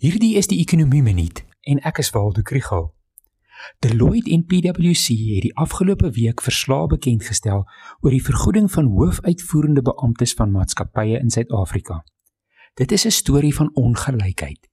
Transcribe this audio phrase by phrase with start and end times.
[0.00, 2.86] Hierdie is die ekonomie minuut en ek is Waldo Krugel.
[3.84, 7.66] Deloitte en PwC het die afgelope week verslae bekend gestel
[8.00, 11.98] oor die vergoeding van hoofuitvoerende beamptes van maatskappye in Suid-Afrika.
[12.80, 14.70] Dit is 'n storie van ongelykheid.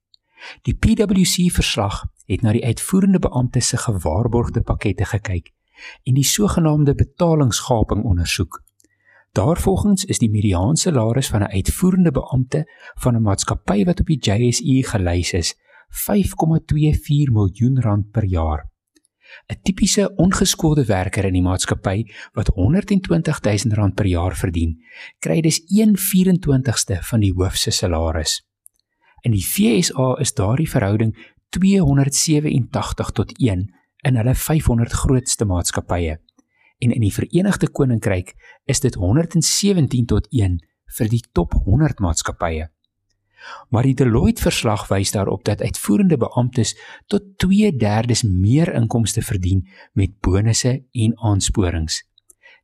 [0.62, 5.52] Die PwC verslag het na die uitvoerende beamptes se gewaarborgde pakkette gekyk
[6.04, 8.62] en die sogenaamde betalingsgaping ondersoek.
[9.32, 14.18] Daarvolgens is die mediaanse salaris van 'n uitvoerende beampte van 'n maatskappy wat op die
[14.20, 15.54] JSE gelys is,
[15.88, 18.70] 5,24 miljoen rand per jaar.
[19.46, 24.78] 'n Tipiese ongeskoolde werker in die maatskappy wat 120 000 rand per jaar verdien,
[25.18, 28.46] kry dus 1/24ste van die hoof se salaris.
[29.20, 31.16] In die FSA is daardie verhouding
[31.48, 33.74] 287 tot 1
[34.06, 36.18] in hulle 500 grootste maatskappye
[36.78, 40.58] en in die Verenigde Koninkryk is dit 117 tot 1
[40.98, 42.68] vir die top 100 maatskappye.
[43.70, 46.74] Maar die Deloitte verslag wys daarop dat uitvoerende beamptes
[47.06, 52.02] tot 2/3 meer inkomste verdien met bonusse en aansporings.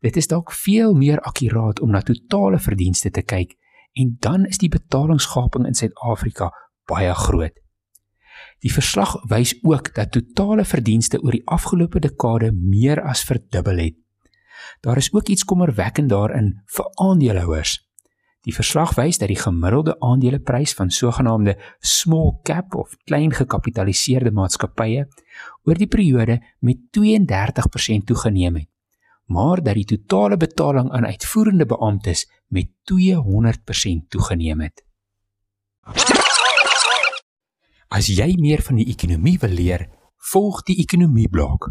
[0.00, 3.56] Dit is dalk veel meer akkuraat om na totale verdienste te kyk
[3.92, 6.50] en dan is die betalingsgaping in Suid-Afrika
[6.86, 7.60] baie groot.
[8.60, 14.03] Die verslag wys ook dat totale verdienste oor die afgelope dekade meer as verdubbel het.
[14.80, 17.78] Daar is ook iets kommerwekkend daarin vir aandeelhouers.
[18.44, 25.06] Die verslag wys dat die gemiddelde aandeleprys van sogenaamde small cap of klein gekapitaliseerde maatskappye
[25.64, 28.68] oor die periode met 32% toegeneem het,
[29.32, 34.84] maar dat die totale betaling aan uitvoerende beamptes met 200% toegeneem het.
[37.88, 39.88] As jy meer van die ekonomie wil leer,
[40.32, 41.70] volg die ekonomie blok.